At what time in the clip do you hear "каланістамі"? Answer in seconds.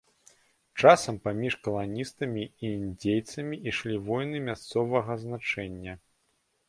1.67-2.43